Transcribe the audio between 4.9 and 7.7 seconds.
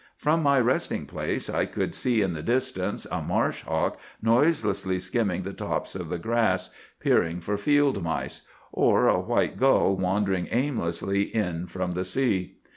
skimming the tops of the grass, peering for